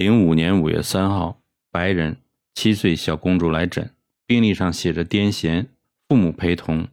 [0.00, 2.16] 零五年五月三号，白人，
[2.54, 3.90] 七岁小公主来诊，
[4.24, 5.66] 病历上写着癫痫，
[6.08, 6.88] 父母陪同。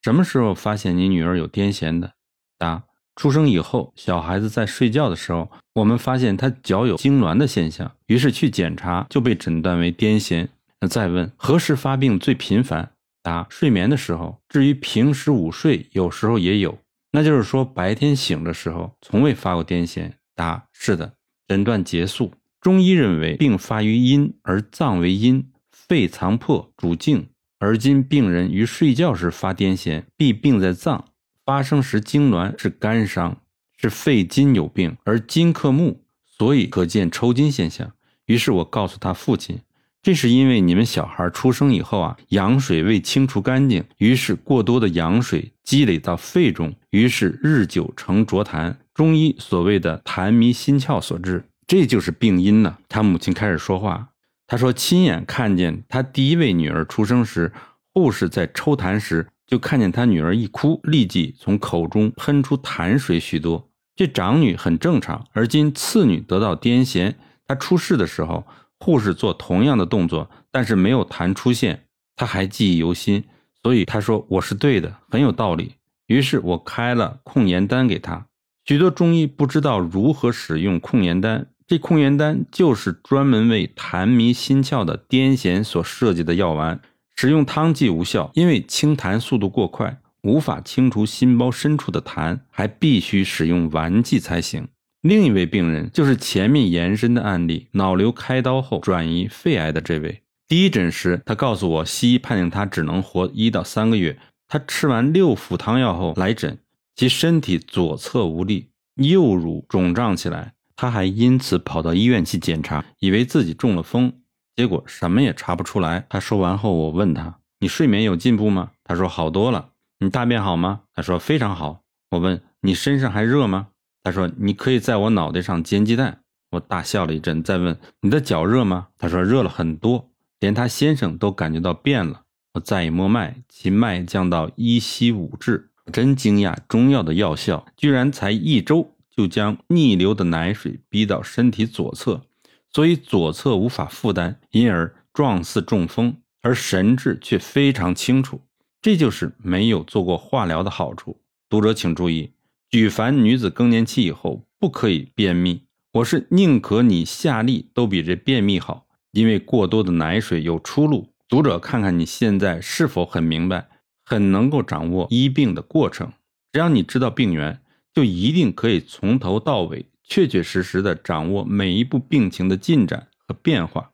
[0.00, 2.14] 什么时候发现你女儿有癫痫的？
[2.56, 2.84] 答：
[3.14, 10.48] 出生以后，小孩子在睡觉的时候，我们发现他脚有痉挛的现象，于是去检查，就被诊断为癫痫。
[10.80, 12.92] 那再问何时发病最频繁？
[13.22, 14.40] 答：睡眠的时候。
[14.48, 16.78] 至于平时午睡，有时候也有。
[17.10, 20.12] 那就是说白天醒的时候从未发过癫痫。
[20.34, 21.12] 答：是的。
[21.46, 22.32] 诊断结束。
[22.66, 27.28] 中医认为病发于阴，而脏为阴，肺藏魄主静。
[27.60, 31.04] 而今病人于睡觉时发癫痫，必病在脏。
[31.44, 33.40] 发生时痉挛是肝伤，
[33.76, 37.92] 是肺金有病，而金克木，所以可见抽筋现象。
[38.24, 39.60] 于是我告诉他父亲。
[40.02, 52.78] 这是因为你们小孩出生以后啊，羊水未清除干净，于是过多的羊水积累到肺中，于是日久成浊痰，中医所谓的痰迷心窍所致，这就是病因了。
[52.88, 54.10] 他母亲开始说话，
[54.46, 57.52] 他说亲眼看见他第一位女儿出生时，
[57.92, 63.68] 护士在抽痰时，就看见他女儿一哭，立即从口中喷出痰水许多。
[63.94, 67.14] 这长女很正常，而今次女得到癫痫，
[67.46, 68.46] 她出事的时候。
[68.78, 73.24] 护士做同样的动作，但是没有痰出现，他还记忆犹新，
[73.62, 75.76] 所以他说我是对的，很有道理。
[76.08, 78.26] 于是我开了控盐丹给他。
[78.66, 86.80] 许多中医不知道如何使用控盐丹，这控盐丹就是专门为痰迷心窍的癫痫所设计的药丸，
[87.16, 94.68] 使用汤剂无效，因为清痰速度过快，无法清除心包深处的痰，还必须使用丸剂才行。
[95.02, 100.22] 另一位病人就是前面延伸的案例，脑瘤开刀后转移肺癌的这位。
[100.46, 104.18] 第一诊时，他告诉我，西医判定他只能活一到三个月。
[104.46, 106.58] 他吃完六服汤药后来诊，
[106.94, 110.52] 其身体左侧无力，右乳肿胀起来。
[110.76, 114.12] 他还因此跑到医院去检查，以为自己中了风，
[114.54, 116.06] 结果什么也查不出来。
[116.08, 119.70] 他说完后，我问他：“你睡眠有进步吗？”他说：“好多了。
[119.98, 121.80] ”“你大便好吗？”他说：“非常好。”
[122.12, 123.68] 我问：“你身上还热吗？”
[124.04, 126.20] 他说：“你可以在我脑袋上煎鸡蛋。”
[126.52, 132.22] 我大笑了一阵，再问：“你的脚热吗？”他说：“热了很多，连他先生都感觉到变了。”
[132.54, 135.70] 我再一摸脉，其脉降到一息五至。
[135.92, 142.22] 真惊讶，中药的药效居然才一周就将逆流的奶水逼到身体左侧，
[142.70, 148.42] 所以左侧无法负担，因而状似中风，而神志却非常清楚。
[148.82, 151.20] 这就是没有做过化疗的好处。
[151.48, 152.32] 读者请注意。
[152.68, 155.62] 举凡女子更年期以后不可以便秘，
[155.92, 161.08] 我是宁可你下痢都比这便秘好，因为过多的奶水有出路。
[161.28, 163.68] 读者看看你现在是否很明白，
[164.04, 166.12] 很能够掌握医病的过程。
[166.52, 167.60] 只要你知道病源，
[167.96, 173.92] 就一定可以从头到尾确确实实的掌握每一步病情的进展和变化，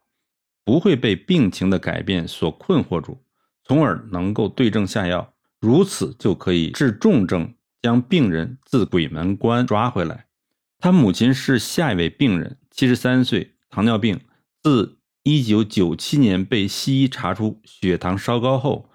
[0.64, 3.22] 不会被病情的改变所困惑住，
[3.62, 7.54] 从而能够对症下药，如此就可以治重症。
[7.80, 10.26] 将病人自鬼门关抓回来。
[10.78, 14.20] 他母亲是下一位病人，七十三岁，糖尿病。
[14.62, 18.88] 自一九九七年被西医查出血糖稍高后，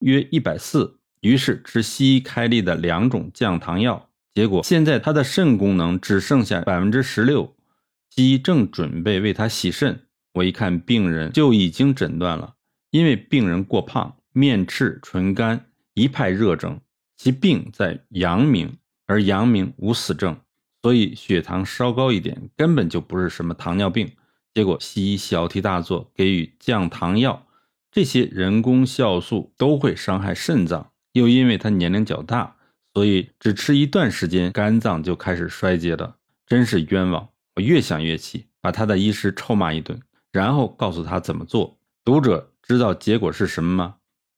[0.00, 4.05] 约一百四，于是吃西医开立的两种降糖药。
[4.36, 7.56] 结果现在他的肾功能只剩下百分之十六，
[8.10, 10.02] 西医正准备为他洗肾。
[10.34, 12.56] 我一看病人就已经诊断了，
[12.90, 15.64] 因为病人过胖，面赤唇干，
[15.94, 16.78] 一派热症。
[17.16, 18.76] 其病在阳明，
[19.06, 20.36] 而阳明无死症，
[20.82, 24.12] 所以血糖稍高一点根本就不是什么糖尿病。
[24.52, 27.46] 结果西医小题大做，给予降糖药，
[27.90, 30.92] 这些人工酵素都会伤害肾脏。
[31.12, 32.55] 又因为他年龄较大，
[32.96, 37.28] 所以只吃一段时间，肝脏就开始衰竭了，真是冤枉！
[37.56, 40.00] 我越想越气，把他的医师臭骂一顿，
[40.32, 41.78] 然后告诉他怎么做。
[42.02, 43.96] 读者知道结果是什么吗？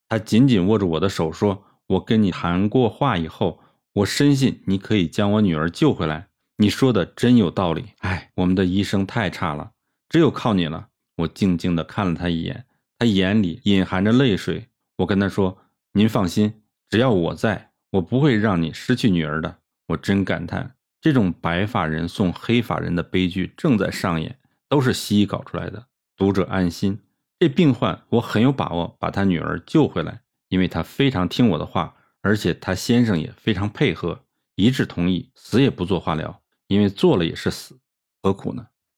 [0.09, 1.63] 他紧紧握住我的手说。
[1.87, 3.61] 我跟你谈过话以后，
[3.93, 6.27] 我深信你可以将我女儿救回来。
[6.57, 7.85] 你说的真有道理。
[7.99, 9.71] 哎，我们的医生太差了，
[10.09, 10.89] 只有靠你了。
[11.15, 12.65] 我静静地看了他一眼，
[12.97, 14.67] 他眼里隐含着泪水。
[14.97, 15.59] 我跟他说
[15.93, 19.57] ：“您放心，只要我在，我不会让你失去女儿的。”
[19.89, 25.87] 我真感叹，这种白发人送黑发人的悲剧正在上演，都是西医搞出来的。
[26.15, 26.99] 读者安心，
[27.39, 30.21] 这病患我很有把握把他女儿救回来。
[30.49, 34.25] 因为他非常听我的话，而且他先生也非常配合，
[34.55, 37.79] 一致同意死也不做化疗，因为做了也是死，
[38.23, 38.67] 何苦呢？